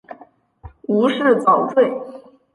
[0.87, 1.91] 无饰蚤缀